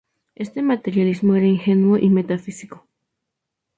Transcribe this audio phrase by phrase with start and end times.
[0.33, 2.87] Este materialismo era ingenuo y metafísico.